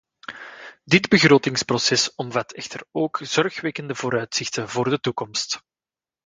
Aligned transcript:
Dit 0.83 1.07
begrotingsproces 1.09 2.15
omvat 2.15 2.53
echter 2.53 2.83
ook 2.91 3.19
zorgwekkende 3.23 3.95
vooruitzichten 3.95 4.69
voor 4.69 4.89
de 4.89 4.99
toekomst. 4.99 5.59